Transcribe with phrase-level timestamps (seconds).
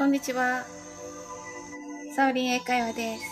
[0.00, 0.64] こんにちは。
[2.16, 3.22] サオリン英会話です。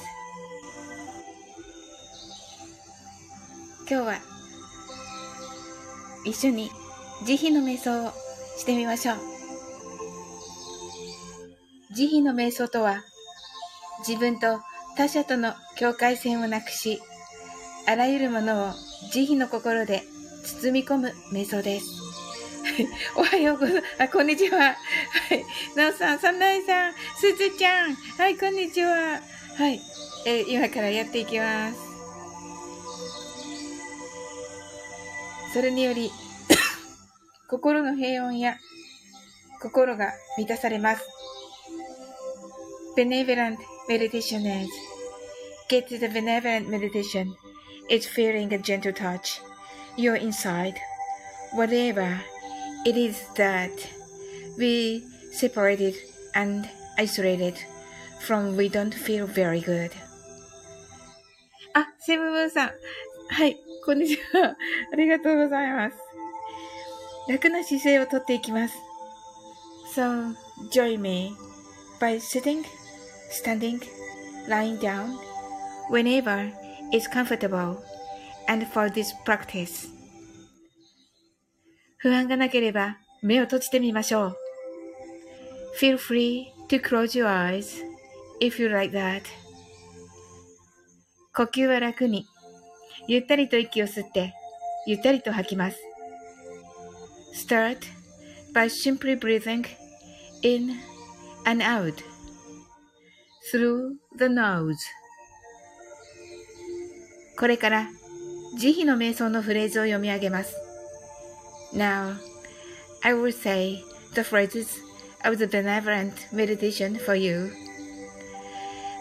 [3.91, 4.19] 今日は
[6.27, 6.71] 一緒に
[7.25, 8.13] 慈悲の瞑想を
[8.59, 9.17] してみましょう。
[11.95, 13.01] 慈悲の瞑想とは
[14.07, 14.61] 自分と
[14.99, 17.01] 他者との境界線をなくし、
[17.87, 18.73] あらゆるものを
[19.11, 20.03] 慈悲の心で
[20.45, 21.98] 包み込む瞑想です。
[23.17, 24.03] おはようございます。
[24.03, 24.59] あ、こんにちは。
[24.59, 24.75] は
[25.35, 25.45] い。
[25.75, 27.95] なおさん、さないさん、すずちゃん。
[27.95, 29.21] はい、こんにちは。
[29.57, 29.81] はい。
[30.27, 31.79] えー、今からやっていきます。
[35.53, 36.13] それにより、
[37.49, 38.59] 心の平穏や
[39.61, 41.03] 心が満たされます。
[42.97, 43.59] Benevolent
[43.89, 44.69] meditation is
[45.69, 47.35] Get to the benevolent meditation.
[47.89, 49.41] It's feeling a gentle touch.
[49.97, 50.75] You're inside.
[51.55, 52.21] Whatever
[52.88, 53.72] It is that
[54.58, 55.96] we separated
[56.36, 57.56] and isolated
[58.20, 59.92] from we don't feel very good.
[61.74, 62.72] あ、セムムーンさん。
[63.30, 64.56] はい、こんにちは。
[64.92, 65.98] ありがとうございます。
[67.28, 68.76] 楽な姿勢をとっていきます。
[69.96, 70.36] So,
[70.72, 71.36] join me
[72.00, 72.64] by sitting,
[73.32, 73.80] standing,
[74.48, 75.18] lying down,
[75.90, 76.52] whenever
[76.92, 77.78] it's comfortable,
[78.48, 79.88] and for this practice.
[82.01, 84.37] 不安がなければ目を閉じてみましょう。
[85.81, 87.83] Feel free to close your eyes
[88.41, 89.23] if you like that.
[91.35, 92.27] 呼吸は楽に、
[93.09, 94.33] ゆったりと息を吸って、
[94.87, 95.79] ゆったりと吐きます。
[97.35, 97.79] Start
[98.55, 99.67] by simply breathing
[100.43, 100.77] in
[101.47, 101.95] and out
[103.53, 104.77] through the nose.
[107.39, 107.89] これから
[108.57, 110.68] 慈悲の瞑想のフレーズを読み上げます。
[111.74, 112.18] Now,
[113.02, 113.84] I will say
[114.14, 114.80] the phrases
[115.24, 117.52] of the benevolent meditation for you.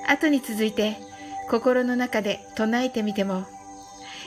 [0.08, 0.96] 後に続いて
[1.48, 3.46] 心の中で唱えてみても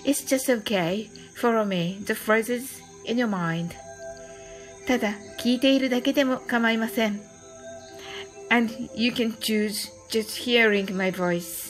[0.06, 1.10] It's just okay.
[1.36, 3.72] Follow me the phrases in your mind.
[4.88, 7.20] ただ聞いているだけでも構いません。
[8.50, 11.69] And you can choose just hearing my voice.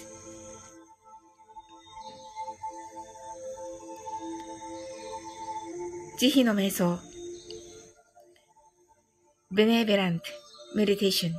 [6.20, 6.98] 慈悲の瞑想。
[9.50, 10.20] benevolent
[10.76, 11.32] meditation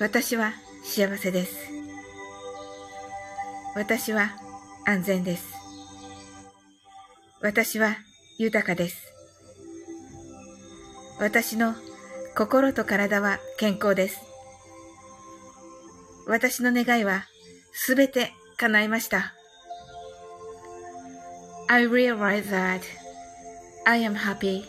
[0.00, 1.54] 私は幸せです。
[3.76, 4.32] 私は
[4.84, 5.44] 安全です。
[7.40, 7.94] 私は
[8.38, 9.00] 豊かです。
[11.20, 11.76] 私の
[12.36, 14.20] 心と体は健康です。
[16.26, 17.26] 私の願いは
[17.70, 19.37] すべて叶いました。
[21.69, 22.87] I realize that
[23.85, 24.65] I am happy.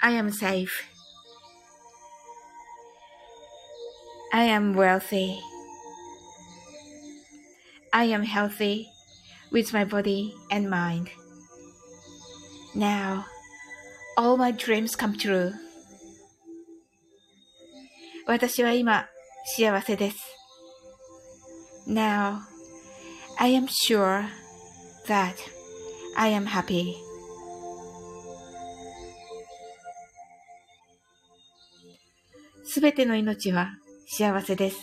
[0.00, 0.84] I am safe.
[4.32, 5.40] I am wealthy.
[7.92, 8.88] I am healthy
[9.50, 11.10] with my body and mind.
[12.74, 13.26] Now,
[14.16, 15.52] all my dreams come true.
[18.26, 19.06] 私は今
[19.44, 20.16] 幸せです。
[21.86, 22.40] Now,
[23.38, 24.24] I am sure
[25.09, 25.35] that
[26.15, 26.95] I am happy.
[32.63, 33.71] すべての命は
[34.07, 34.77] 幸せです。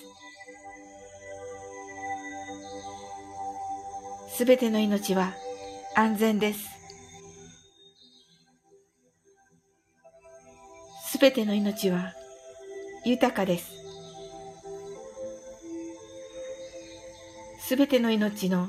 [4.36, 5.32] すべての命は
[5.94, 6.68] 安全です。
[11.08, 12.12] すべての命は
[13.04, 13.70] 豊かです。
[17.60, 18.68] すべての命の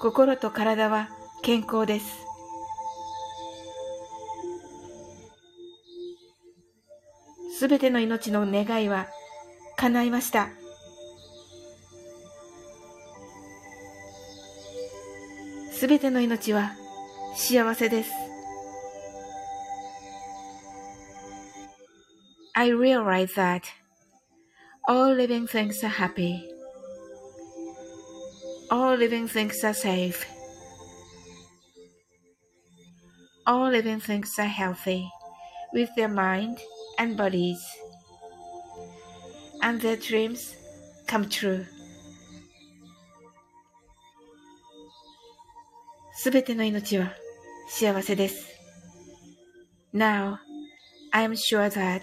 [0.00, 1.10] 心と体は
[1.42, 2.06] 健康です。
[7.58, 9.08] すべての命の願いは
[9.76, 10.48] 叶いました。
[15.70, 16.72] すべての命は
[17.36, 18.10] 幸せです。
[22.54, 23.64] I realize that
[24.88, 26.49] all living things are happy.
[28.71, 30.25] All living things are safe.
[33.45, 35.09] All living things are healthy
[35.73, 36.57] with their mind
[36.97, 37.59] and bodies.
[39.61, 40.55] And their dreams
[41.07, 41.65] come true.
[46.17, 47.13] すべての命は
[47.69, 48.47] 幸せです。
[49.93, 50.39] Now,
[51.11, 52.01] I am sure that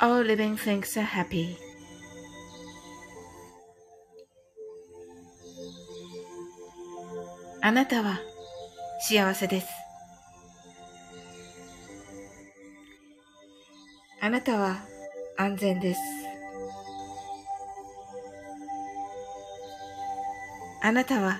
[0.00, 1.56] all living things are happy.
[7.67, 8.17] あなたは
[8.97, 9.67] 幸せです。
[14.21, 14.77] あなたは
[15.35, 15.99] 安全です。
[20.81, 21.39] あなたは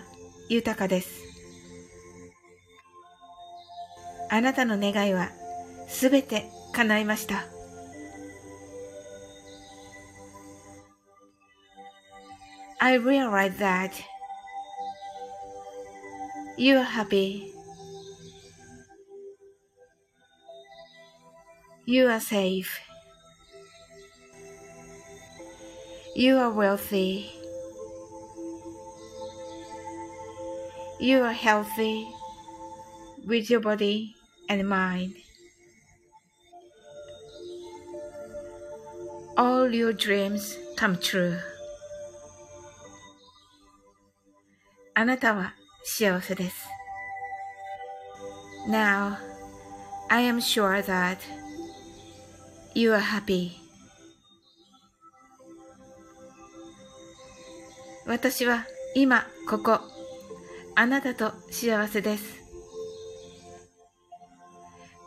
[0.50, 1.07] 豊かです。
[4.30, 5.30] あなたの願いは
[5.88, 7.45] すべて叶いました。
[12.80, 13.91] I realize that
[16.56, 17.52] you are happy.
[21.84, 22.79] You are safe.
[26.14, 27.31] You are wealthy.
[31.00, 32.06] You are healthy
[33.26, 34.14] with your body
[34.49, 35.14] and mind.
[39.37, 41.38] All your dreams come true.
[44.94, 46.68] あなたは 幸せです。
[48.68, 49.18] Now,
[50.09, 51.18] I am sure that
[52.74, 53.51] you are happy.
[58.06, 58.65] 私は
[58.95, 59.79] 今ここ
[60.75, 62.23] あなたと幸せです。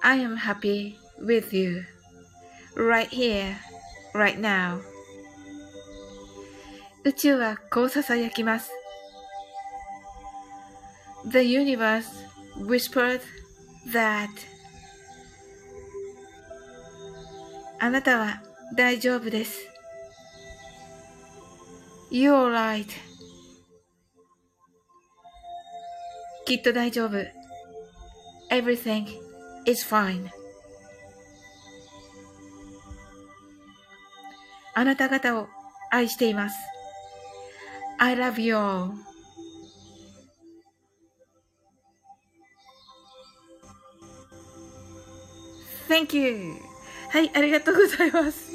[0.03, 1.85] I am happy with you
[2.77, 3.55] right here,
[4.15, 4.81] right now.
[7.05, 8.80] 宇宙はこう囁きます。
[11.31, 12.09] The universe
[12.57, 13.21] whispered
[13.93, 14.29] that
[17.79, 18.43] あなたは
[18.75, 19.69] 大丈夫です。
[22.11, 22.87] You're right.
[26.47, 27.17] きっと大丈夫。
[28.51, 29.07] Everything
[29.67, 30.29] is fine.
[34.75, 35.47] あなた方を
[35.93, 36.57] 愛しています。
[37.99, 39.10] I love you all.
[45.91, 46.55] Thank you.
[47.09, 48.53] はい、ありがとうございます。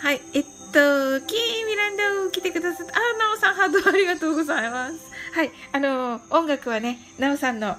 [0.00, 0.42] はい、えっ
[0.72, 2.94] と、キーミランド来てくださった。
[2.94, 4.94] あ、なおさんハードありがとうございます。
[5.34, 5.50] はい。
[5.72, 7.76] あの、音楽はね、なおさんの、あ、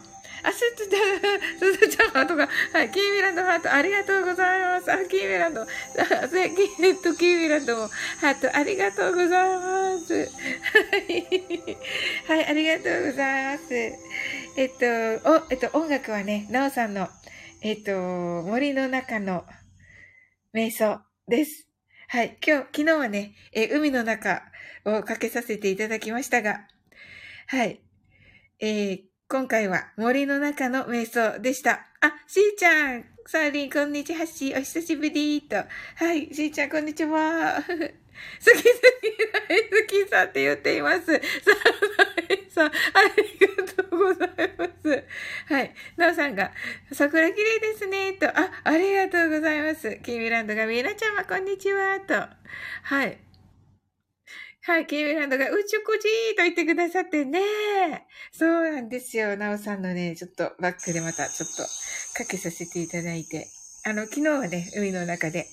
[0.52, 4.92] すずちゃん、すずちゃんハートが、はい、キーミランドハート、ありがとうございます。
[4.92, 5.66] あ、キーミランド、あ、
[5.98, 7.88] えっと、キーミランドも、
[8.22, 10.14] ハート、ありがとうございます。
[10.14, 11.28] はい。
[12.28, 13.74] はい、ありがとうございます。
[14.56, 14.86] えっと、
[15.32, 17.10] お、えっと、音楽はね、なおさんの、
[17.60, 19.44] えっと、森の中の
[20.54, 21.68] 瞑想です。
[22.08, 22.38] はい。
[22.46, 24.44] 今日、昨日はね、え海の中
[24.86, 26.68] をかけさせていただきましたが、
[27.48, 27.82] はい。
[28.60, 31.88] えー、今回は森の中の瞑想でした。
[32.00, 35.56] あ、しーちゃん、サーリン、こんにちはしー、お久しぶりと。
[35.56, 37.64] はい、しーちゃん、こんにちは。
[38.46, 38.70] 好きすぎ
[39.48, 41.06] 大好きさんって言っています。
[41.06, 41.88] さあ、
[42.58, 42.72] さん、あ
[43.16, 45.04] りがとうございます。
[45.48, 45.74] はい。
[45.96, 46.52] なおさんが、
[46.92, 48.28] 桜綺麗ですね、と。
[48.28, 50.00] あ、ありがとうございます。
[50.04, 52.14] キーミランドが、みなちゃま、こんにちは、と。
[52.84, 53.20] はい。
[54.64, 57.40] はい、キーミランドが、うちゅこじーと言ってくださってね。
[58.32, 59.38] そうなんですよ。
[59.38, 61.64] なおさんのね、ちょっとバックでまたちょっと
[62.18, 63.48] かけさせていただいて。
[63.86, 65.48] あの、昨日はね、海の中で、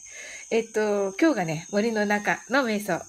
[0.50, 3.02] えっと、今日がね、森の中の瞑想。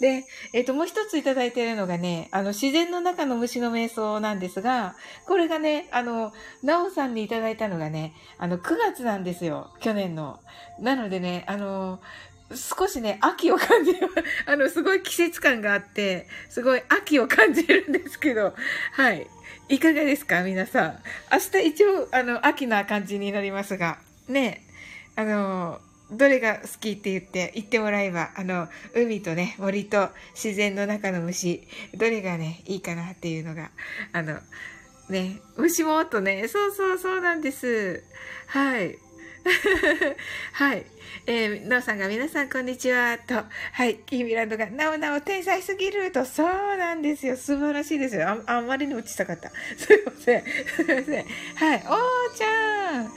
[0.00, 4.94] で、えっと、もう一ついただいているのがね、あの、自然の中の虫の瞑想なんですが、
[5.26, 9.70] これがね、あの、なおさんにいただいたのがね、あの、9月なんですよ。
[9.80, 10.40] 去年の。
[10.78, 12.00] なのでね、あの、
[12.54, 14.08] 少しね、秋を感じる。
[14.46, 18.54] あの、すごい季節感があって、すごい秋を感じるんですけど、
[18.92, 19.26] はい。
[19.68, 21.02] いかがですか皆さん。
[21.32, 24.62] 明日一応、あの、秋な感じになりますが、ね、
[25.16, 25.80] あの、
[26.12, 33.70] どれが好きって言って、言ってもらえば、あの、海とね、森と自然の中の虫、どれがね、いいかなっていうのが、
[34.12, 34.38] あの、
[35.08, 38.04] ね、虫もっとね、そうそうそうなんです。
[38.46, 38.98] はい。
[40.52, 40.84] はい。
[41.26, 43.34] えー、なおさんが皆さんこんにちは、と。
[43.72, 43.96] はい。
[44.06, 46.24] キーミランドが、なおなお天才すぎる、と。
[46.24, 47.36] そうなんですよ。
[47.36, 48.28] 素晴らしいですよ。
[48.28, 49.50] あ、あんまりに落ちたかった。
[49.76, 50.44] すいません。
[50.44, 51.26] すいません。
[51.56, 51.84] はい。
[51.86, 53.06] おーちゃん。
[53.06, 53.08] お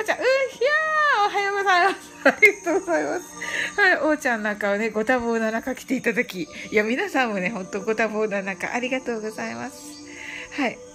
[0.00, 0.18] ーちゃん。
[0.18, 1.96] うひゃーおはようございます。
[2.24, 3.80] ありがとうございます。
[3.80, 3.96] はい。
[3.96, 6.42] おーちゃんなんかをね、ご多忙な中来ていただき。
[6.42, 9.76] いや、皆さんもね、ほんとご多忙な中、ありがとうございます。
[10.52, 10.93] はい。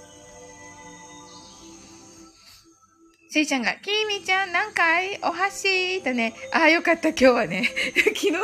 [3.31, 7.69] せいちゃんが、きみちゃん何回お箸とね、ああ、よかった、今日はね。
[7.95, 8.39] 昨日ね、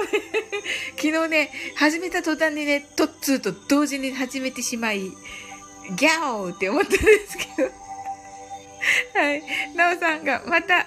[0.95, 4.99] 昨日ね、始めた途端にね、とっつーと同時に始めてしまい、
[5.95, 7.71] ギャオーって思ったんですけど。
[9.19, 9.43] はい。
[9.73, 10.85] なおさんが、また、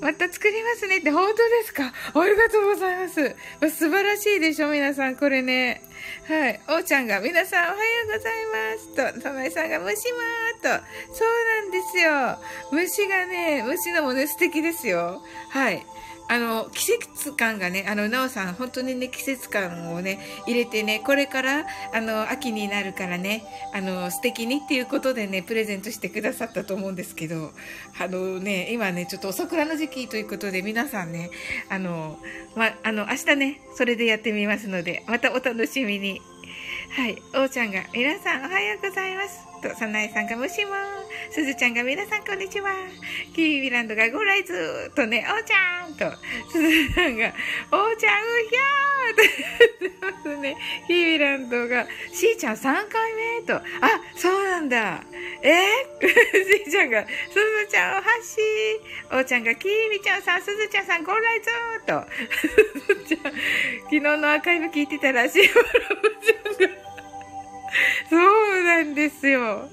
[0.00, 1.92] また作りますねって、本当ですか？
[2.14, 3.36] ありがとうございます。
[3.76, 5.82] 素晴らしいでしょ皆さん、これね。
[6.26, 6.60] はい。
[6.68, 9.14] おーちゃんが、皆さんおはようございます。
[9.14, 10.84] と、たまえさんが、虫もーと。
[11.12, 11.28] そう
[11.62, 12.38] なんですよ。
[12.70, 15.22] 虫がね、虫のもね、素敵ですよ。
[15.50, 15.84] はい。
[16.28, 23.44] あの、季節感がね、あの、なおさん、本当にね、季節感をね、入れてね、これから、あの、秋になるからね、
[23.74, 27.52] あの、素敵にっていうことでね、プレゼントしてくださったと思うんですけど、
[27.98, 31.30] あのね、今ね、ちょっとお桜の時期ということで、皆さんね、
[31.70, 32.18] あの、
[32.54, 36.20] ま、あの、明日ね、それでやってみますので、またお楽しみに。
[36.90, 37.22] はい。
[37.34, 39.48] おーちゃんが、皆さんおはようございます。
[39.62, 40.74] と、さなえさんがもしもー
[41.30, 42.70] すずちゃんが皆さんこんにちは。
[43.34, 46.16] キーミランドがご来ずとね、おーちゃんと、
[46.50, 47.32] すずちゃんが、
[47.70, 49.28] おーちゃんうひゃーって
[49.80, 50.56] 言ってますね。
[50.86, 53.62] キーミランドが、しーちゃん3回目と、あ、
[54.16, 55.02] そうなんだ。
[55.42, 61.50] えー、 しーちゃんが、すずちゃんおはしーおーちゃんが、キーミちゃんさん、すずちゃんさんご来ず
[61.86, 62.04] と、
[62.40, 65.42] すずちゃん、昨日のアーカイブ聞いてたらしい。
[65.46, 66.74] ちゃんが、
[68.08, 69.68] そうなんですよ。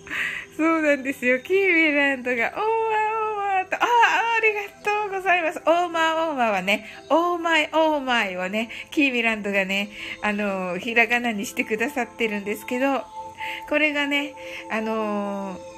[0.55, 1.39] そうなんですよ。
[1.39, 5.59] キーウィランドが、オーマーオーマーと、ああ、ありがとうございます。
[5.59, 9.89] オーマーオーマーはね、オーマイオーマイをね、キーウィランドがね、
[10.21, 13.03] あの、ひらがなにしてくださってるんですけど、
[13.67, 14.33] これがね、
[14.71, 15.74] あのー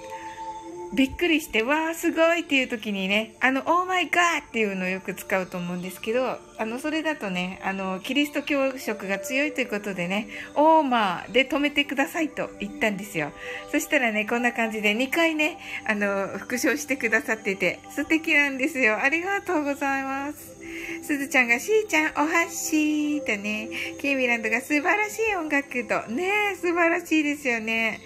[0.93, 13.31] びっくりして、わーすごいっていう時にね、あの、オーマイガーっていうのをよく使うと思うんですけど、あの、それだとね、あの、キリスト教色が強いということでね、オーマーで止めてくださいと言ったんですよ。
[13.71, 18.97] そしたらね、こんな感じで2回ね、あの、復唱してくださってて、素敵なんですよ。
[19.01, 20.57] ありがとうございます。
[21.03, 27.99] すずちゃんがしーちゃんおはしーとね、ケイミランドが素晴らしい音楽と、ね素晴らしいですよね。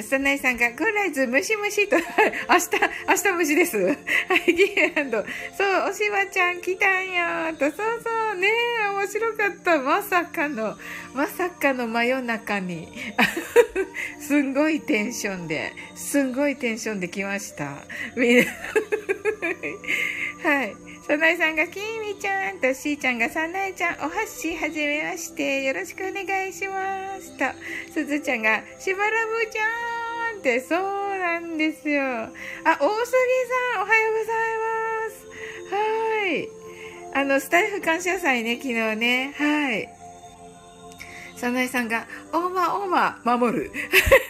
[0.00, 2.06] サナイさんが、グライズ、ムシムシと、明日、
[3.08, 3.76] 明日虫です。
[3.76, 3.92] は
[4.46, 5.18] い、ギーランド。
[5.56, 7.52] そう、おしばちゃん来たんよ。
[7.58, 8.48] と、そうそう、ね
[8.84, 9.78] え面白かった。
[9.78, 10.78] まさかの、
[11.12, 12.88] まさかの真夜中に、
[14.18, 17.84] すんごいテンションで、すんごいテンションで来ました。
[18.16, 18.44] みんな、
[20.48, 20.91] はい。
[21.02, 27.44] サナイさんが、きみちゃんと、しーちゃんが、サナイちゃん、おはし、はじめまして、よろしくお願いしますと、
[27.92, 32.02] すずちゃんが、しばらぶちゃんって、そうなんですよ。
[32.04, 32.86] あ、大杉
[33.74, 35.74] さん、おはようございます。
[35.74, 36.48] はい。
[37.14, 39.34] あの、スタイフ感謝祭ね、昨日ね。
[39.36, 39.88] はい。
[41.36, 43.72] サナイさんが、オーマーオーマー、守る。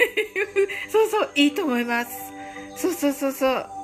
[0.88, 2.10] そうそう、いいと思います。
[2.78, 3.81] そうそうそうそう。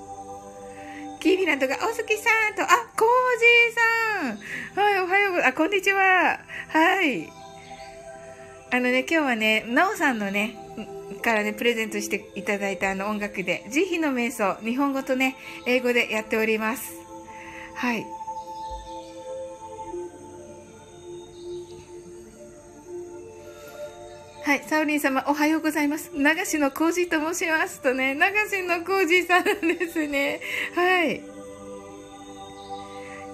[1.29, 2.67] キービランドが、おすきさんと、あ、
[2.97, 4.39] コージー
[4.73, 7.31] さんはい、おはようあ、こんにちははい。
[8.71, 10.57] あのね、今日はね、なおさんのね、
[11.23, 16.95] からね、プレゼントしていただいたあの音楽で、慈悲の瞑想、日本語とね、英語でやっております。
[17.75, 18.07] はい。
[24.45, 26.11] はい、サウリン様、おはようございます。
[26.15, 28.21] 流しのコージと申しますとね、流
[28.57, 30.41] しのコージさんですね。
[30.75, 31.23] はい。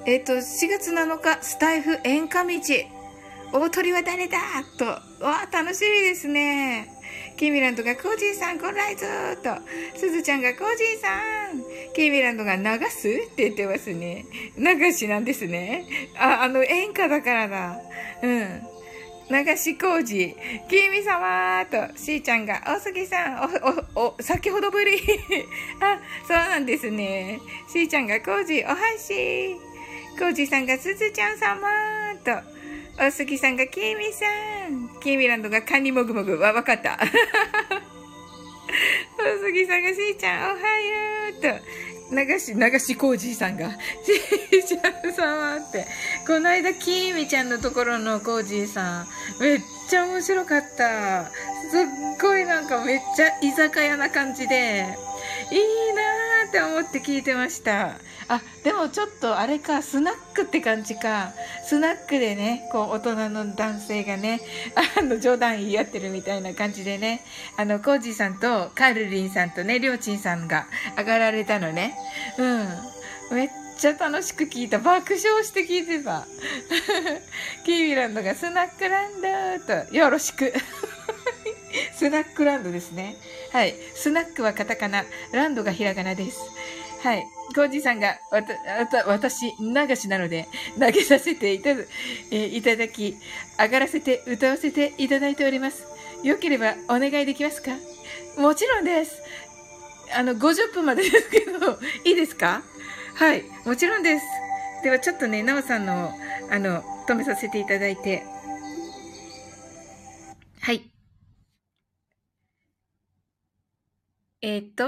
[0.07, 2.51] えっ、ー、と、4月7日、スタイフ演歌道。
[3.53, 4.39] 大鳥は誰だ
[4.77, 4.85] と。
[5.25, 6.91] わ楽しみですね。
[7.37, 9.07] キーミランドがコージーさん、こんらいず
[9.37, 9.51] と。
[9.97, 11.93] すずちゃんがコージーさん。
[11.95, 14.27] キーミランドが流すって言ってますね。
[14.57, 15.87] 流しなんですね。
[16.19, 17.81] あ、あの、演歌だからだ。
[18.23, 18.74] うん。
[19.31, 20.37] 流し工事、
[20.69, 23.51] きみ様と、しーちゃんが、大杉さん、
[23.97, 24.99] お、お、お、先ほどぶり。
[25.81, 27.41] あ、そうなんですね。
[27.67, 29.57] しーちゃんが、工事、おはし。
[30.19, 31.69] 工事さんが、すずちゃん様
[32.23, 32.33] と、
[32.99, 34.27] 大杉さんが、きみさ
[34.69, 35.01] ん。
[35.01, 36.39] きみランドが、カニもぐもぐ。
[36.39, 36.99] わ、わかった。
[39.17, 40.59] 大杉さんが、しーちゃん、おはよ
[41.31, 41.49] うと、
[42.15, 43.71] 流し、流しコージーさんが、
[44.05, 45.87] ちーちゃん様って。
[46.27, 49.09] この間、きーみちゃんのところのコージーさん、
[49.41, 51.25] めっちゃ面白かった。
[51.25, 51.87] すっ
[52.21, 54.97] ごいなんかめっちゃ居酒屋な感じで、
[55.51, 57.97] いいなーって思って聞いてました。
[58.29, 61.33] あ、でもちょっとあれか、スナックって感じか。
[61.67, 64.41] スナックでね、こう、大人の男性がね、
[64.99, 67.25] あの、冗談言い合ってるみたいな感じでね、
[67.57, 71.97] あの、コージーさんとカールリンさんとね、りょうちんさんが上がられたのね。
[72.39, 72.69] うん。
[73.33, 74.79] めっちゃ楽しく聞いた。
[74.79, 76.27] 爆笑して聞いてた。
[77.65, 80.53] キービランドがスナックランドと、よろしく。
[81.97, 83.17] スナックランドですね。
[83.53, 83.75] はい。
[83.95, 86.41] スナックはカタカナ、ランドがひらがなです。
[87.03, 87.25] はい。
[87.55, 90.49] コージさんが、わた、わた、私、流しなので、
[90.79, 93.17] 投げさせていた、えー、いただき、
[93.59, 95.87] 上がらせて、歌わせていただいております。
[96.23, 97.73] よければ、お願いできますか？
[98.39, 99.23] もちろんです。
[100.17, 102.63] あの、50分までですけど、いいですか？
[103.15, 104.25] はい、もちろんです。
[104.83, 106.13] では、ちょっとね、なおさんの、
[106.51, 108.25] あの、止めさせていただいて。
[110.61, 110.91] はい。
[114.47, 114.85] えー、っと、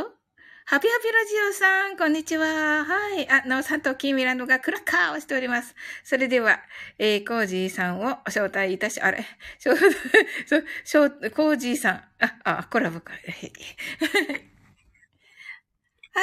[0.66, 2.84] ハピハピラジオさん、こんにちは。
[2.84, 3.26] はい。
[3.30, 5.74] あ、なおさんとキーミランドがクラッカーをしております。
[6.04, 6.60] それでは、
[6.98, 9.24] えー、コージーさんを招待いたし、あれ、
[9.64, 9.96] 招待、
[10.84, 11.94] そう、コージーさん。
[11.94, 13.14] あ、あ、コラボか。
[13.16, 13.18] は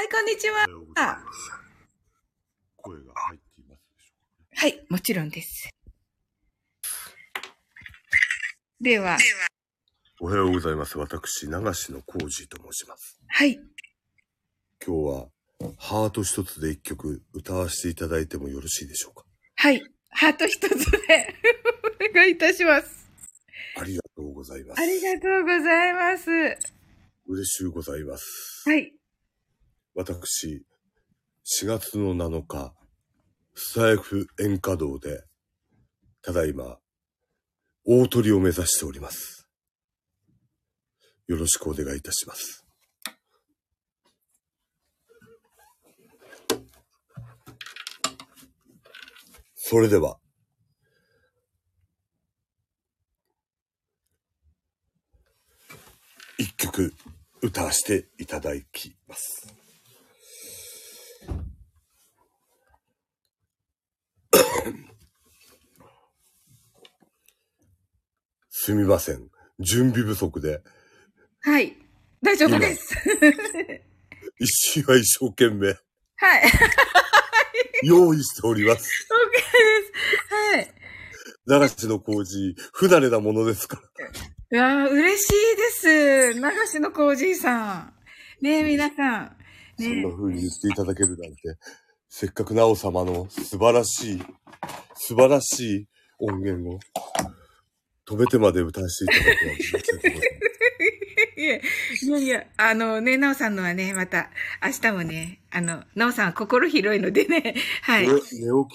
[0.04, 0.68] い、こんにちは。
[2.78, 4.14] 声が入っていますでしょ
[4.52, 5.72] うか、はい、もちろんです。
[8.80, 9.18] では。
[10.24, 10.98] おはようございます。
[10.98, 13.20] 私、流しのコージーと申します。
[13.36, 13.60] はい。
[14.86, 15.28] 今日は、
[15.80, 19.26] ハート一つで一曲歌わせていただいてもよろしいでしょうか？
[19.56, 19.82] はい。
[20.12, 20.78] ハート一つで
[22.12, 23.10] お願いいたします。
[23.76, 24.80] ありがとうございます。
[24.80, 26.30] ありがとうございます。
[27.26, 28.70] 嬉しゅうございます。
[28.70, 28.94] はい。
[29.96, 30.64] 私、
[31.64, 32.76] 4月の7日、
[33.56, 35.24] スタイフ演歌堂で、
[36.22, 36.78] ただいま、
[37.84, 39.48] 大鳥を目指しております。
[41.26, 42.64] よろしくお願いいたします。
[49.66, 50.18] それでは、
[56.38, 56.94] 一曲
[57.42, 59.56] 歌わせていただきます。
[68.50, 69.30] すみません。
[69.60, 70.62] 準備不足で。
[71.40, 71.78] はい。
[72.22, 72.98] 大丈夫です。
[74.40, 74.48] 一
[74.82, 75.70] 瞬は一生懸命。
[76.18, 76.44] はい。
[77.84, 79.08] 用意しております。
[79.10, 80.68] OK で
[81.48, 81.56] す。
[81.56, 81.62] はい。
[81.62, 84.08] 流しの工事、不慣れなものですから。
[84.54, 86.34] いや嬉しいです。
[86.34, 87.94] 流しの工事さん。
[88.42, 89.38] ねえ、皆さん。
[89.78, 91.42] ね、そんな風に言っていただけるなんて、
[92.08, 94.24] せっかくなお様の素晴らしい、
[94.96, 95.88] 素晴らしい
[96.20, 96.80] 音源を、
[98.06, 99.58] 止めてまで歌わせていただくなん
[100.22, 100.40] て、
[101.44, 104.30] いやいや、あのね、なおさんのはね、また、
[104.64, 108.08] 明日もね、あの、なおさんは心広いのでね、 はい。
[108.08, 108.22] 寝起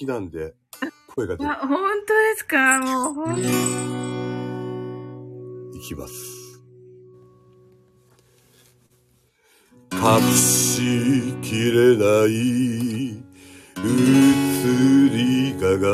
[0.00, 0.54] きなんで、
[1.14, 1.50] 声が出る。
[1.50, 2.78] あ、本当ですか？
[2.80, 3.38] もう、ほん
[5.74, 6.14] いきます。
[9.92, 12.28] 隠しきれない
[13.10, 13.20] 移
[15.10, 15.88] りがが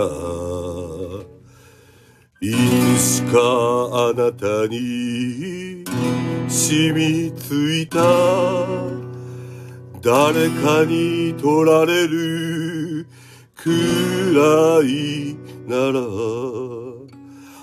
[2.42, 2.50] い
[2.98, 5.84] つしかあなたに
[6.48, 7.98] 染みついた。
[10.00, 13.06] 誰かに取られる。
[13.56, 16.00] くらいなら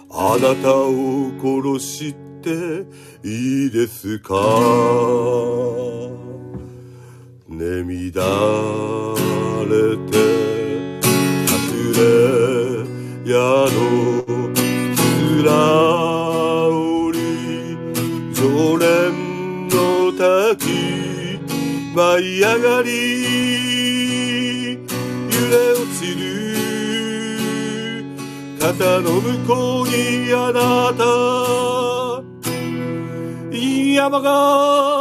[0.09, 2.87] あなたを殺して
[3.23, 4.33] いいですか？
[7.47, 8.21] 眠だ
[9.69, 10.17] れて
[11.45, 11.99] 隠れ
[13.27, 13.90] 宿
[22.53, 22.89] 上がり
[24.73, 24.79] 揺
[25.49, 26.21] れ落ちる。
[28.59, 31.01] 肩の向こうにあなた。
[33.93, 35.00] 山が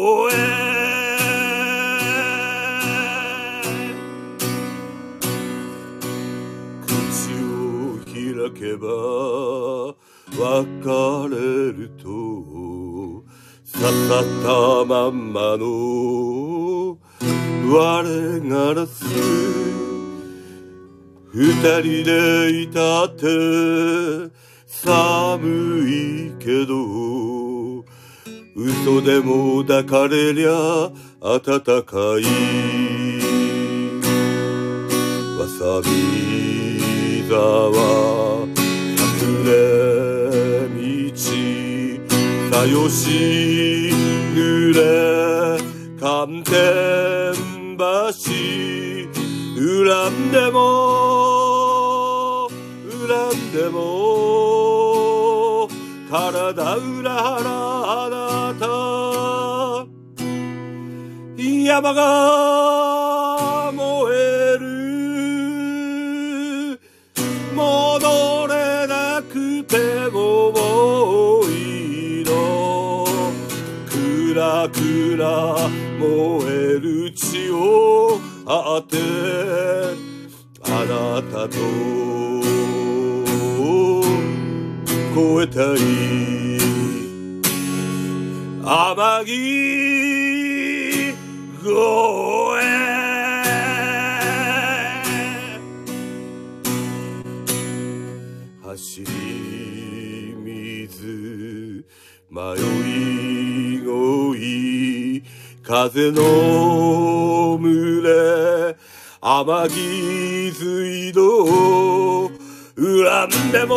[0.00, 0.08] 口
[7.44, 8.14] を開
[8.58, 8.86] けば
[10.32, 10.48] 別
[11.28, 11.36] れ
[11.72, 12.04] ると
[13.70, 14.48] 刺さった
[14.86, 16.96] まんまの
[17.70, 19.04] 我がらす
[21.34, 23.26] 二人でいたって
[24.66, 26.99] 寒いけど。
[28.82, 30.90] 嘘でも抱かれりゃ
[31.20, 32.24] 暖かい。
[35.38, 35.90] わさび
[37.28, 38.46] 沢
[38.98, 40.20] 隠れ
[42.60, 43.90] さよし
[44.34, 45.56] ぬれ
[45.98, 46.52] 寒天
[47.78, 47.80] 橋
[49.56, 50.58] 恨んでも
[53.08, 53.78] 恨んでも
[56.10, 57.48] 体裏腹
[58.04, 58.29] あ
[61.70, 64.66] 山が燃える。
[67.54, 69.76] 戻れなくて
[70.10, 73.06] も多いの。
[73.88, 75.56] くらくら
[76.00, 78.96] 燃える血をあて
[80.64, 81.54] あなたと
[85.14, 85.78] 越えたい
[88.64, 90.19] 天城
[98.62, 101.84] 走り水
[102.30, 102.54] 迷
[102.86, 105.22] い恋
[105.62, 108.76] 風の群れ
[109.20, 109.80] 天城
[110.54, 112.30] 水道
[112.76, 113.74] 恨んでも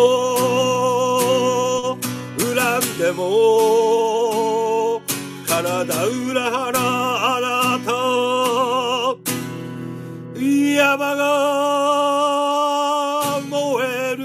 [2.37, 5.01] 恨んでも
[5.47, 7.12] 体裏腹
[10.93, 11.25] 山が
[13.49, 13.57] 燃
[14.11, 14.21] える。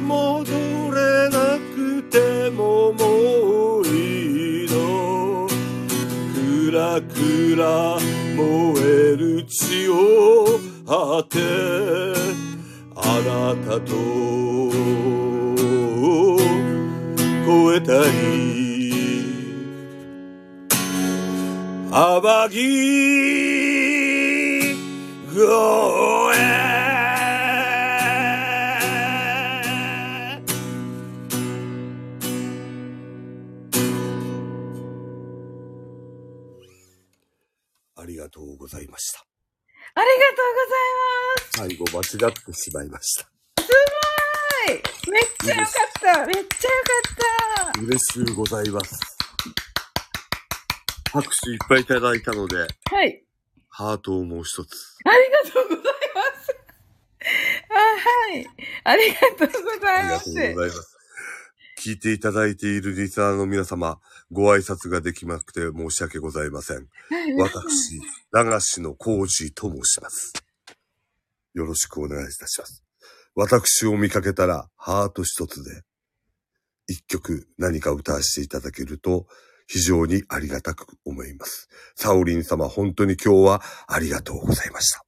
[0.00, 0.50] 戻
[0.90, 1.36] れな
[1.76, 5.46] くてももういいの。
[6.34, 7.98] くらくら
[8.36, 11.38] 燃える血をあて
[12.96, 13.92] あなたと
[17.44, 18.10] 越えたい。
[21.92, 23.69] 天城越え
[25.42, 25.46] あ
[38.06, 39.24] りがとうございました。
[39.94, 41.70] ありがとうございます。
[41.70, 43.24] 最後間違ってしまいました。
[43.24, 43.30] は
[44.72, 44.82] い。
[45.10, 46.26] めっちゃよかった。
[46.26, 47.80] めっちゃよかった。
[47.80, 49.00] 嬉しゅうございます。
[51.12, 53.24] 拍手いっぱいいただいたので、はい。
[53.80, 54.98] ハートをもう一つ。
[55.06, 56.54] ありがとうございます。
[57.70, 58.46] あ、はい。
[58.84, 60.30] ありがとうございます。
[60.30, 60.96] ありがとうございます。
[61.78, 63.98] 聞いていただいているリスナーの皆様、
[64.30, 66.76] ご挨拶ができなくて申し訳ございません。
[66.76, 66.82] は
[67.26, 70.34] い私、流しのコージーと申します。
[71.54, 72.84] よろしくお願いいたします。
[73.34, 75.80] 私を見かけたら、ハート一つで、
[76.86, 79.26] 一曲何か歌わせていただけると、
[79.70, 81.68] 非常にありがたく思います。
[81.94, 85.04] サオリン様、本当に今日はありがとうございました。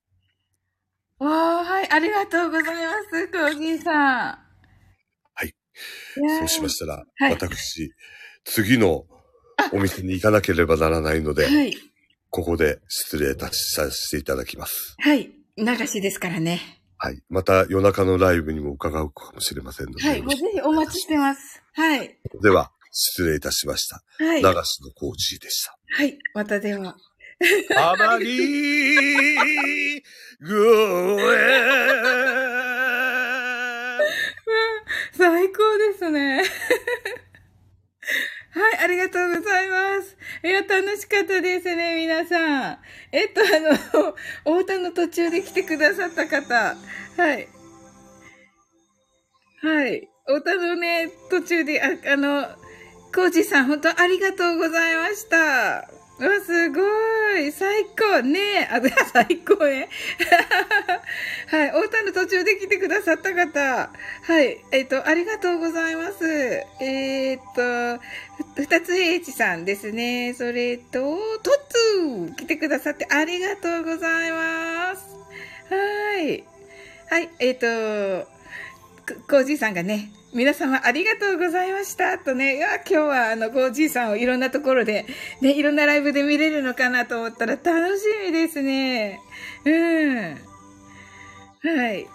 [1.18, 1.90] わあ、はい。
[1.90, 3.28] ありがとうございます。
[3.28, 4.38] コーギーさん。
[5.34, 5.52] はい。
[6.38, 7.92] そうしましたら、はい私、
[8.44, 9.04] 次の
[9.72, 11.76] お店に行かなければならないので、はい。
[12.30, 13.50] ここで失礼さ
[13.90, 14.94] せていただきます。
[15.00, 15.32] はい。
[15.56, 16.60] 流しですからね。
[16.98, 17.20] はい。
[17.28, 20.22] また夜中のライブにも伺うかもしれませんので、はい。
[20.22, 21.62] もうぜひお待ちしてます。
[21.74, 22.16] はい。
[22.42, 24.02] では、失礼いたしました。
[24.24, 24.42] はい。
[24.42, 25.76] 流しのコーチーでした。
[25.96, 26.18] はい。
[26.34, 26.94] またでは。
[27.76, 30.00] あまり
[30.40, 30.52] ご
[31.32, 31.82] え
[35.18, 36.44] 最高ですね。
[38.54, 40.16] はい、ありがとうございます。
[40.44, 42.78] いや、楽しかったですね、皆さん。
[43.10, 43.44] えっと、あ
[43.94, 46.76] の、お歌の途中で来てくださった方。
[47.16, 47.48] はい。
[49.62, 50.08] はい。
[50.28, 52.61] お歌のね、途中で、あ、あの、
[53.14, 55.86] コージさん、本当ありがとうございました。
[56.18, 56.80] うわ、すご
[57.36, 57.52] い。
[57.52, 58.22] 最高。
[58.22, 58.80] ねえあ、
[59.12, 59.90] 最高ね。
[61.48, 61.72] はい。
[61.74, 63.90] お歌の途中で来てくださった方。
[64.22, 64.64] はい。
[64.70, 66.24] えっ、と、ありがとうございます。
[66.80, 68.00] えっ、と、
[68.56, 70.32] 二つ H さんですね。
[70.32, 75.02] それと、トッツー来てくださってありがとうございます。
[75.68, 76.44] はい。
[77.10, 77.30] はい。
[77.40, 77.66] えっ、と、
[79.06, 82.18] ココージさんがね、皆様ありがとうございました。
[82.18, 85.06] とね、いや、今日はあの、コージーさんをいろんなところで、
[85.40, 89.20] ね、いろんなライブで見れるのかなと思ったら楽しみですね。
[89.64, 90.38] うん。
[91.76, 92.06] はい。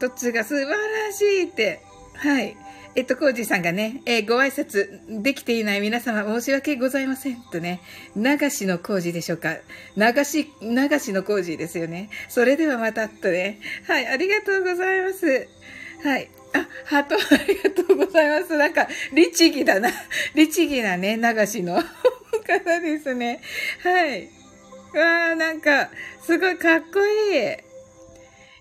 [0.00, 1.82] トッツーが素晴らしいって。
[2.14, 2.56] はい。
[2.94, 7.36] えっと、コージーさんがね、えーご挨拶できていない皆様申し訳ございません。
[7.52, 7.80] とね、
[8.16, 9.56] 流しのコージーでしょうか。
[9.96, 12.08] 流し、流しのコージーですよね。
[12.28, 13.60] それではまたとね。
[13.86, 15.48] はい、ありがとうございます。
[16.02, 16.28] はい。
[16.54, 18.56] あ、ハートありがとうございます。
[18.56, 19.90] なんか、律儀だな。
[20.34, 21.74] 律儀なね、流しの
[22.46, 23.40] 方ですね。
[23.82, 24.28] はい。
[24.94, 25.90] わあ、なんか、
[26.22, 27.68] すごいかっこいい。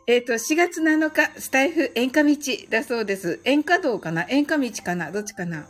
[0.09, 2.35] えっ、と、4月7日、スタイフ演歌道
[2.69, 3.41] だそうです。
[3.43, 4.25] 演歌道かな？
[4.29, 5.11] 演歌道かな？
[5.11, 5.67] どっちかな？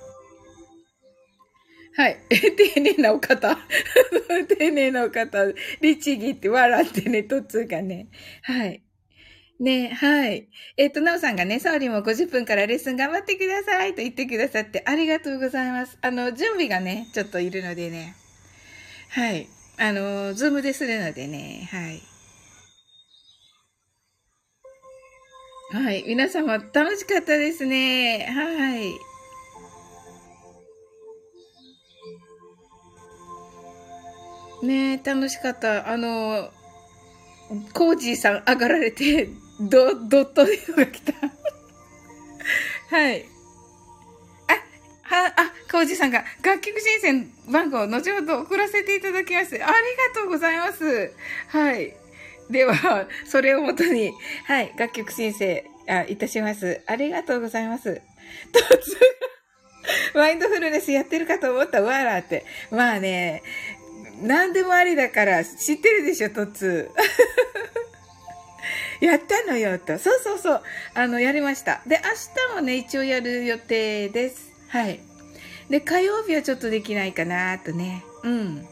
[1.96, 2.20] はい。
[2.30, 3.58] え 丁寧なお方。
[4.48, 5.40] 丁寧なお方。
[5.82, 8.10] 律儀って笑ってね、トッツーがね。
[8.44, 8.84] はい。
[9.60, 10.48] ねはい。
[10.78, 15.98] えっ、と、なおさんがね、サオリも50分からレッスン頑張ってくださいと言ってくださってありがとうございます。
[16.02, 18.16] あの、準備がね、ちょっといるのでね。
[19.10, 19.48] はい。
[19.80, 22.02] あの、ズームでするのでね、はい。
[25.70, 26.04] はい。
[26.08, 28.26] 皆様楽しかったですね。
[28.26, 28.94] はい。
[34.66, 35.90] ね楽しかった。
[35.90, 36.50] あの、
[37.74, 41.14] コージーさん上がられて、ド、ドットが来た。
[42.90, 43.26] はい。
[44.48, 44.54] あ、
[45.16, 49.56] は、あ、コージさんが楽曲申請番号後ほど送らせていただきます。
[49.56, 49.68] ありが
[50.16, 51.14] とうございます。
[51.48, 51.96] はい。
[52.50, 54.14] では、それをもとに、
[54.46, 56.82] はい、楽曲申請、あ、いたします。
[56.86, 58.02] ありがとうございます。
[58.54, 58.94] とつ
[60.14, 62.46] が、マインドフルネスやってるかと思ったわらって。
[62.72, 63.44] まあね、
[64.22, 66.90] 何でもありだから知ってるでしょ、トツ。
[69.00, 69.98] やったのよ、と。
[69.98, 70.62] そうそうそう。
[70.94, 71.82] あの、やりました。
[71.86, 74.52] で、明日もね、一応やる予定です。
[74.70, 75.00] はい。
[75.70, 78.04] で、火曜日はちょっとできないかな、とね。
[78.24, 78.68] うん。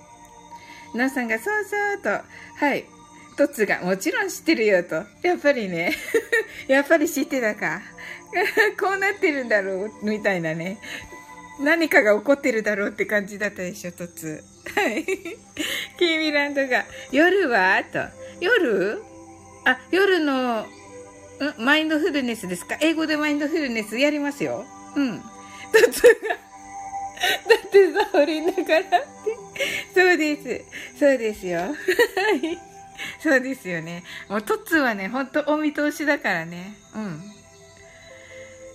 [0.93, 2.09] なおさんが、そうそうと。
[2.65, 2.85] はい。
[3.37, 5.03] トツが、もちろん知ってるよ、と。
[5.21, 5.93] やっぱりね。
[6.67, 7.81] やっぱり知ってたか。
[8.79, 10.79] こうなってるんだろう、みたいなね。
[11.59, 14.43] 何かが起こってるだろうって感じだったでしょ、トツ。
[14.75, 15.05] はい。
[15.97, 17.83] キーミランドが、夜は？
[17.83, 17.99] と。
[18.39, 19.01] 夜？
[19.65, 20.67] あ、夜の、ん
[21.57, 22.77] マインドフルネスですか？
[22.81, 24.65] 英語でマインドフルネスやりますよ。
[24.95, 25.19] うん。
[25.19, 25.25] ト
[25.91, 26.37] ツが、だ
[27.67, 28.97] ってサオリンだからって。
[29.93, 30.99] そうです。
[30.99, 31.59] そうですよ。
[31.59, 31.75] はい。
[33.19, 34.03] そうですよね。
[34.29, 36.77] もうトッツはね、ほんとお見通しだからね。
[36.95, 37.21] うん。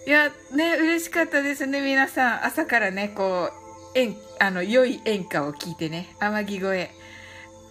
[0.07, 2.44] いや、ね、嬉しかったですね、皆さん。
[2.44, 3.50] 朝からね、こ
[3.94, 6.90] う、演、あの、良い演歌を聞いてね、天城越え。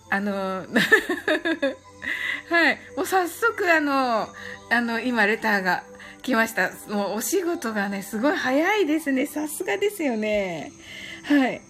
[0.10, 0.66] あの、
[2.50, 2.78] はい。
[2.98, 4.28] もう早速あの、
[4.72, 5.84] あの、今レターが
[6.22, 6.72] 来ました。
[6.90, 9.26] もうお仕事がね、すごい早いですね。
[9.26, 10.72] さすがですよね。
[11.26, 11.62] はい。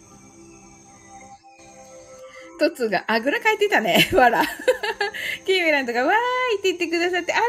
[2.60, 4.10] トツが、あぐらかいてたね。
[4.14, 4.44] わら。
[5.46, 7.48] キーミランドが、わーいって言ってくださって、ありが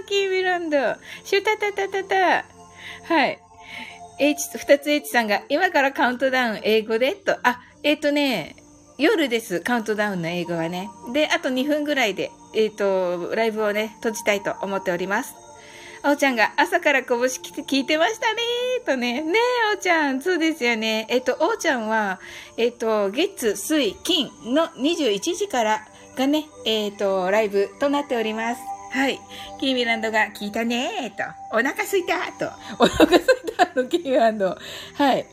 [0.00, 0.78] とう、キーミランド。
[1.24, 2.44] シュタタタタタ。
[3.14, 3.38] はい。
[4.20, 7.12] H、二つ H さんが、今からカウントダウン英語で？
[7.14, 8.56] と、あ、えっ、ー、とね、
[8.96, 10.88] 夜です、カウントダウンの英語はね。
[11.12, 12.74] で、あと2分ぐらいで、えっ、ー、
[13.28, 15.34] と、ライブをね、閉じたいと思っております。
[16.04, 18.40] おうちゃんが朝から拳聞いてましたね
[18.86, 19.22] とね。
[19.22, 19.38] ね
[19.72, 20.22] え、おうちゃん。
[20.22, 21.06] そうですよね。
[21.10, 22.20] えっ、と、おうちゃんは、
[22.56, 28.60] えっ、と、月、水、金の21時からがね、えっ、と、ライブとなっております。
[28.90, 29.20] はい。
[29.60, 31.24] キーミランドが聞いたねと。
[31.56, 32.50] お腹すいたと。
[32.78, 34.56] お腹すいたの、キーミランド。
[34.94, 35.26] はい。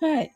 [0.00, 0.32] はい。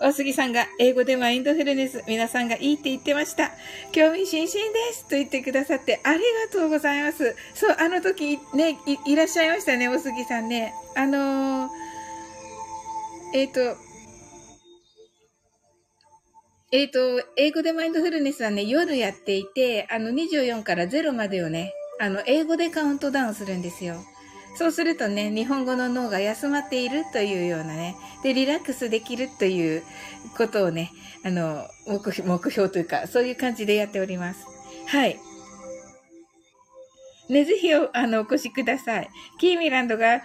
[0.00, 3.50] 大杉さんが英語でマインドフルネス、皆さんがいいって言ってました。
[3.92, 7.36] 興味津々ですと言ってくださってありがとうございます。
[7.54, 10.72] そう、あの時ね、いらっしゃいましたね、大杉さんね。
[10.96, 11.68] あのー、
[13.34, 13.76] えっ、ー、と、
[16.72, 23.96] えっ、ー、と、英語でマインドフルネスはね、夜やっていて、あの24から0までをね、あの、英語でカウントダウンするんですよ。
[24.56, 29.82] そうするとね、日本語の脳が休まっているというようなね、で、リラックスできるという
[30.36, 30.90] ことをね、
[31.24, 34.46] あの、目標目標というか、そういう感じでやっております。
[34.86, 35.18] はい。
[37.28, 39.08] ね、ぜひ、あの、お越しください。
[39.38, 40.22] キーミランドが、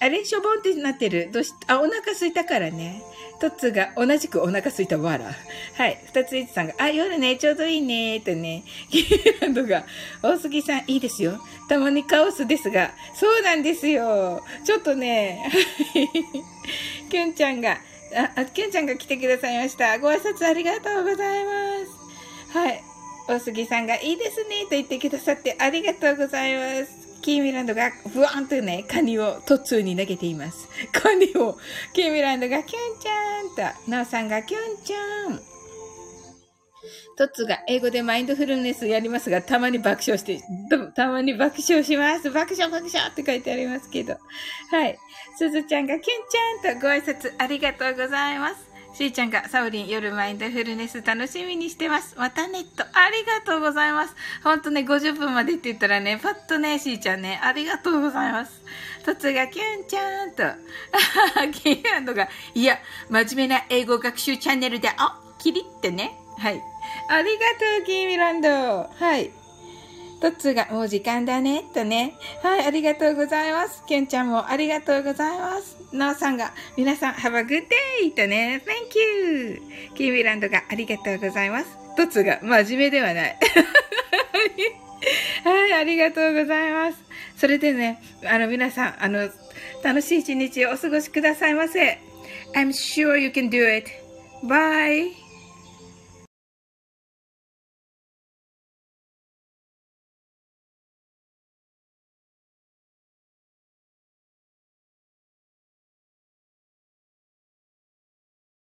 [0.00, 1.30] あれしょぼんってなってる？
[1.32, 3.02] どうし、あ、お腹すいたからね。
[3.40, 5.32] トッツが同じくお腹すいたわら。
[5.74, 6.00] はい。
[6.06, 8.64] 二ついつさんが、あ、夜ね、ちょうどいいね、とね。
[8.90, 9.84] キーランドが、
[10.22, 11.40] 大杉さん、いいですよ。
[11.68, 14.42] たまにカオスですが、そうなんですよ。
[14.64, 15.50] ちょっとね、
[17.10, 17.78] キュンちゃんが、
[18.36, 19.98] あ、キュンちゃんが来てくださいました。
[19.98, 21.50] ご挨拶ありがとうございま
[22.52, 22.56] す。
[22.56, 22.82] はい。
[23.28, 27.07] 大杉さんが、いいですね、と言ってくださってありがとうございます。
[27.28, 30.66] キーミランドがふわんとね、カニを突通に投げています。
[30.92, 31.58] カニを、
[31.92, 35.38] キーミランドがキュンちゃんと、ナオさんがキュンちゃん。
[37.18, 40.40] トッツが英語でマインドフルネスやりますが、たまに爆笑して、
[40.96, 42.30] たまに爆笑します。
[42.30, 44.16] 爆笑爆笑って書いてありますけど。
[44.70, 44.98] はい。
[45.36, 48.67] すずちゃんがキュンちゃんとご挨拶ありがとうございます。
[48.98, 52.16] しーちゃんがサウリン夜マインドフルネス楽しみにしてます。
[52.18, 54.16] またネットありがとうございます。
[54.42, 58.60] ほんとね、50分までって言ったらね、パッとね、しーちゃんね、ありがとうございます。
[59.04, 60.42] とつがキュンちゃんと、
[61.62, 66.18] キーランドが、いや、真面目な英語学習チャンネルで、あ、キリってね。
[66.36, 66.60] はい。
[67.08, 67.46] ありが
[67.78, 68.48] とう、キーミランド。
[68.48, 69.30] はい。
[70.20, 72.14] トッツーがもう時間だね、とね。
[72.42, 73.84] はい、ありがとうございます。
[73.86, 75.77] ケンちゃんもありがとうございます。
[75.92, 77.66] ノーさんが、皆さん、have a good
[78.02, 78.10] day!
[78.14, 79.62] とね、thank you!
[79.94, 81.78] キーミランドがありがとうございます。
[81.96, 83.38] トッツが真面目ではない。
[85.44, 86.98] はい、ありがとうございます。
[87.36, 89.30] それでね、あの、皆さん、あの、
[89.82, 91.98] 楽しい一日をお過ごしくださいませ。
[92.54, 93.90] I'm sure you can do it.
[94.44, 95.27] Bye!